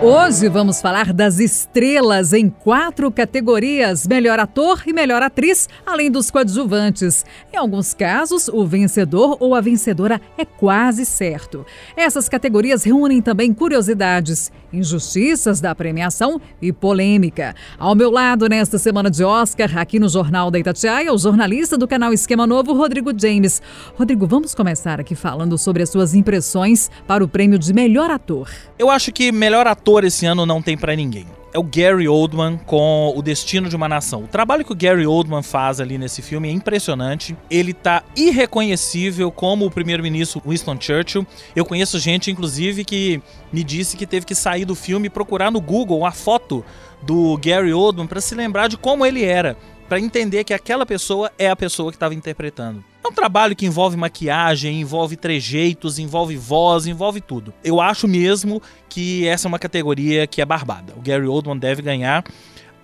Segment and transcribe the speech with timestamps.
[0.00, 6.30] Hoje vamos falar das estrelas em quatro categorias: melhor ator e melhor atriz, além dos
[6.30, 7.26] coadjuvantes.
[7.52, 11.66] Em alguns casos, o vencedor ou a vencedora é quase certo.
[11.96, 17.56] Essas categorias reúnem também curiosidades, injustiças da premiação e polêmica.
[17.76, 21.88] Ao meu lado, nesta semana de Oscar, aqui no Jornal da Itatiaia, o jornalista do
[21.88, 23.60] canal Esquema Novo, Rodrigo James.
[23.96, 28.48] Rodrigo, vamos começar aqui falando sobre as suas impressões para o prêmio de melhor ator.
[28.78, 31.26] Eu acho que melhor ator ator esse ano não tem para ninguém.
[31.50, 34.24] É o Gary Oldman com O Destino de uma Nação.
[34.24, 37.34] O trabalho que o Gary Oldman faz ali nesse filme é impressionante.
[37.50, 41.26] Ele tá irreconhecível como o primeiro-ministro Winston Churchill.
[41.56, 45.50] Eu conheço gente, inclusive, que me disse que teve que sair do filme e procurar
[45.50, 46.62] no Google a foto
[47.00, 49.56] do Gary Oldman para se lembrar de como ele era,
[49.88, 52.84] para entender que aquela pessoa é a pessoa que estava interpretando.
[53.02, 57.54] É um trabalho que envolve maquiagem, envolve trejeitos, envolve voz, envolve tudo.
[57.64, 60.92] Eu acho mesmo que essa é uma categoria que é barbada.
[60.94, 62.22] O Gary Oldman deve ganhar.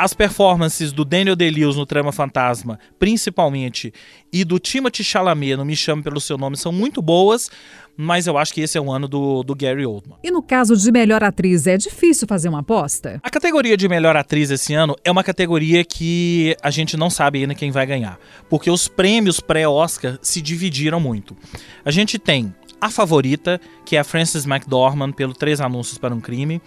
[0.00, 3.92] As performances do Daniel Day-Lewis no Trama Fantasma, principalmente,
[4.32, 7.50] e do Timothy Chalamet no Me Chame Pelo Seu Nome são muito boas,
[7.94, 10.16] mas eu acho que esse é o ano do, do Gary Oldman.
[10.24, 13.20] E no caso de melhor atriz, é difícil fazer uma aposta?
[13.22, 17.40] A categoria de melhor atriz esse ano é uma categoria que a gente não sabe
[17.40, 21.36] ainda quem vai ganhar, porque os prêmios pré-Oscar se dividiram muito.
[21.84, 26.22] A gente tem a favorita, que é a Frances McDormand, pelo Três Anúncios para um
[26.22, 26.62] Crime.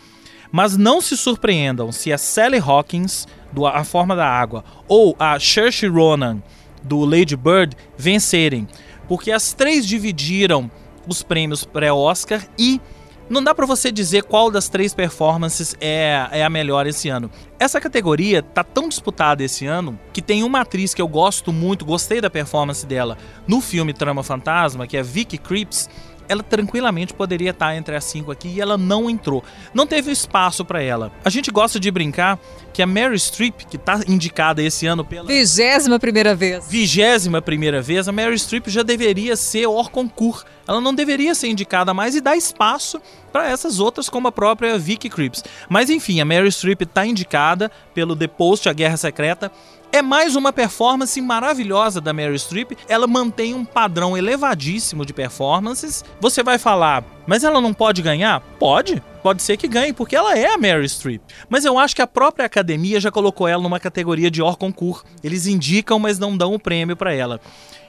[0.55, 5.39] Mas não se surpreendam se a Sally Hawkins, do A Forma da Água, ou a
[5.39, 6.43] Saoirse Ronan,
[6.83, 8.67] do Lady Bird, vencerem.
[9.07, 10.69] Porque as três dividiram
[11.07, 12.79] os prêmios pré-Oscar e
[13.27, 17.31] não dá para você dizer qual das três performances é, é a melhor esse ano.
[17.57, 21.83] Essa categoria tá tão disputada esse ano que tem uma atriz que eu gosto muito,
[21.83, 25.89] gostei da performance dela no filme Trama Fantasma, que é Vicky Creeps
[26.34, 29.44] ela tranquilamente poderia estar entre as cinco aqui e ela não entrou.
[29.73, 31.11] Não teve espaço para ela.
[31.23, 32.39] A gente gosta de brincar
[32.73, 37.82] que a Mary Streep, que está indicada esse ano pela vigésima primeira vez, vigésima primeira
[37.82, 40.43] vez, a Mary Streep já deveria ser hors concours.
[40.67, 43.02] Ela não deveria ser indicada mais e dar espaço
[43.32, 45.43] para essas outras, como a própria Vicky Creeps.
[45.70, 49.52] Mas enfim, a Mary Streep está indicada pelo The Post, a Guerra Secreta.
[49.93, 52.71] É mais uma performance maravilhosa da Mary Streep.
[52.87, 56.04] Ela mantém um padrão elevadíssimo de performances.
[56.20, 58.42] Você vai falar, mas ela não pode ganhar?
[58.60, 59.02] Pode.
[59.22, 61.22] Pode ser que ganhe, porque ela é a Mary Streep.
[61.48, 65.04] Mas eu acho que a própria academia já colocou ela numa categoria de hors concours.
[65.23, 67.39] Eles indicam, mas não dão o prêmio para ela.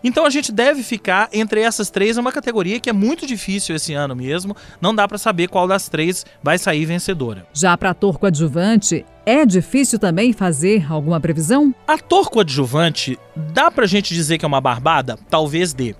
[0.05, 3.75] Então a gente deve ficar entre essas três, é uma categoria que é muito difícil
[3.75, 4.55] esse ano mesmo.
[4.79, 7.47] Não dá para saber qual das três vai sair vencedora.
[7.55, 11.75] Já para ator coadjuvante, é difícil também fazer alguma previsão?
[11.89, 15.19] Ator coadjuvante, dá pra gente dizer que é uma barbada?
[15.31, 15.97] Talvez dê.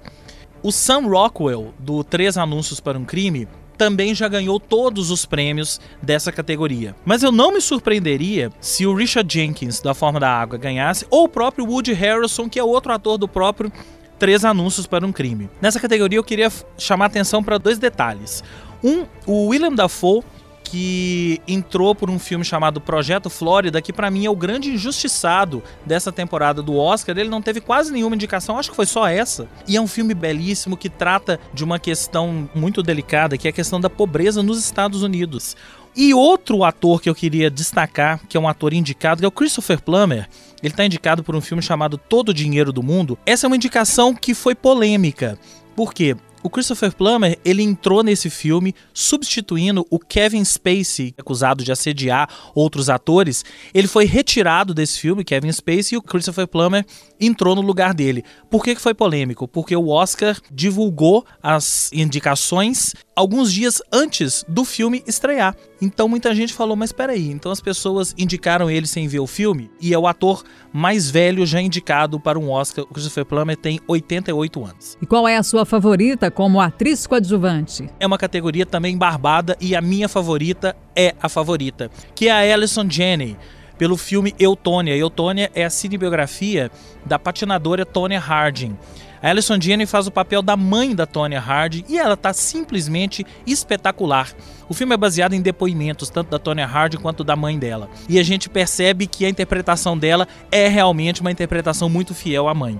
[0.65, 5.79] O Sam Rockwell, do Três Anúncios para um Crime, também já ganhou todos os prêmios
[6.01, 6.97] dessa categoria.
[7.05, 11.25] Mas eu não me surpreenderia se o Richard Jenkins, da Forma da Água, ganhasse, ou
[11.25, 13.71] o próprio Woody Harrelson, que é outro ator do próprio
[14.19, 15.51] Três Anúncios para um Crime.
[15.61, 18.43] Nessa categoria eu queria chamar atenção para dois detalhes.
[18.83, 20.23] Um, o William Dafoe
[20.65, 25.63] que entrou por um filme chamado Projeto Flórida, que para mim é o grande injustiçado
[25.85, 27.17] dessa temporada do Oscar.
[27.17, 29.47] Ele não teve quase nenhuma indicação, acho que foi só essa.
[29.69, 33.55] E é um filme belíssimo que trata de uma questão muito delicada, que é a
[33.55, 35.55] questão da pobreza nos Estados Unidos.
[35.95, 39.33] E outro ator que eu queria destacar, que é um ator indicado, que é o
[39.33, 40.29] Christopher Plummer.
[40.61, 43.17] Ele está indicado por um filme chamado Todo o Dinheiro do Mundo.
[43.25, 45.39] Essa é uma indicação que foi polêmica.
[45.77, 46.17] Por quê?
[46.47, 52.91] O Christopher Plummer, ele entrou nesse filme substituindo o Kevin Spacey, acusado de assediar outros
[52.91, 53.43] atores.
[53.73, 56.85] Ele foi retirado desse filme, Kevin Spacey, e o Christopher Plummer
[57.19, 58.23] entrou no lugar dele.
[58.51, 59.49] Por que foi polêmico?
[59.49, 65.57] Porque o Oscar divulgou as indicações alguns dias antes do filme estrear.
[65.81, 69.71] Então muita gente falou, mas peraí, então as pessoas indicaram ele sem ver o filme?
[69.81, 70.43] E é o ator
[70.73, 72.85] mais velho já indicado para um Oscar.
[72.85, 74.99] O Christopher Plummer tem 88 anos.
[75.01, 77.89] E qual é a sua favorita como atriz coadjuvante?
[78.01, 82.55] É uma categoria também barbada e a minha favorita é a favorita, que é a
[82.55, 83.37] Alison Janney
[83.79, 84.97] pelo filme Eutônia.
[84.97, 86.71] Eutônia é a cinebiografia
[87.05, 88.77] da patinadora Tonya Harding.
[89.23, 93.25] A Alison Janney faz o papel da mãe da Tonya Harding e ela está simplesmente
[93.47, 94.31] espetacular.
[94.69, 97.89] O filme é baseado em depoimentos tanto da Tonya Harding quanto da mãe dela.
[98.07, 102.55] E a gente percebe que a interpretação dela é realmente uma interpretação muito fiel à
[102.55, 102.79] mãe.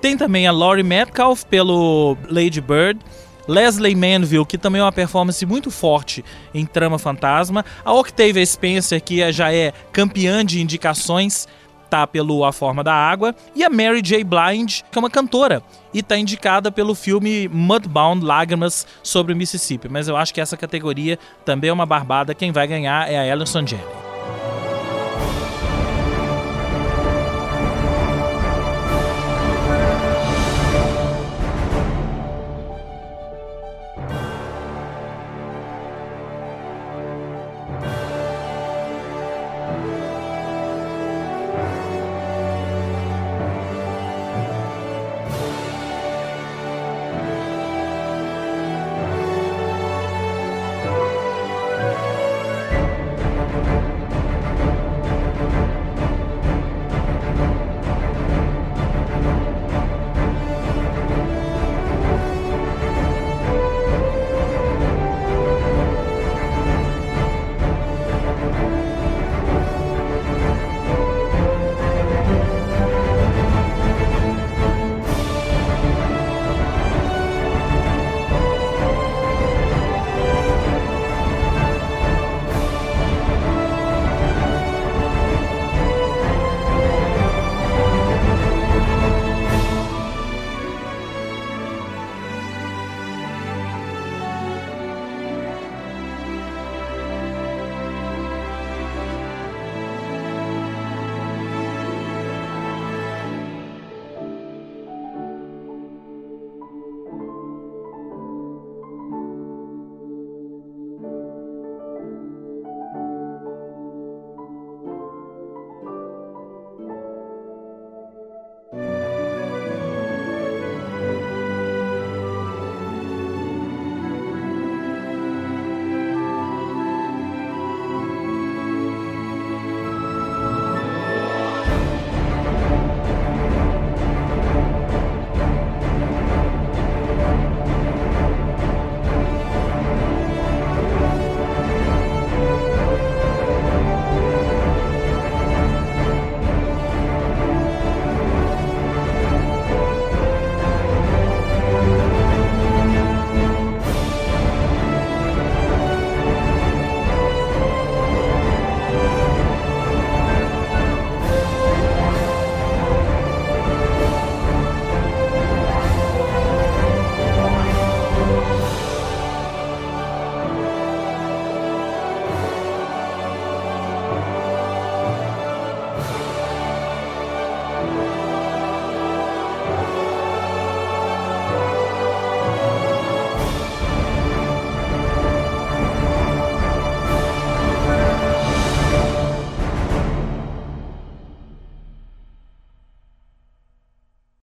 [0.00, 3.00] Tem também a Laurie Metcalf pelo Lady Bird.
[3.50, 6.24] Leslie Manville, que também é uma performance muito forte
[6.54, 7.64] em Trama Fantasma.
[7.84, 11.48] A Octavia Spencer, que já é campeã de indicações
[11.90, 14.22] tá pelo A Forma da Água, e a Mary J.
[14.22, 15.60] Blind, que é uma cantora,
[15.92, 19.88] e tá indicada pelo filme Mudbound Lágrimas sobre o Mississippi.
[19.88, 22.32] Mas eu acho que essa categoria também é uma barbada.
[22.32, 24.09] Quem vai ganhar é a Alison Janney.